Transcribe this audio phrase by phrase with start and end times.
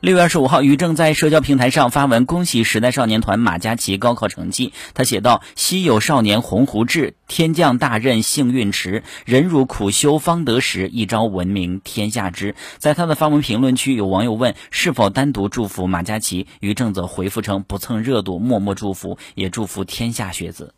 [0.00, 4.72] 六月二十五号，于正在社交平台上发文恭喜时代少年团马嘉祺高考成绩。
[4.94, 9.02] 他写道：“昔有少年鸿鹄志，天降大任幸运迟。
[9.26, 20.72] 忍辱苦修方得时，一朝闻名天下知。”在他的发文评论区，有网友问是否单独祝福马嘉祺，于正则回复称不蹭热度，默默祝福，也祝福天下学子。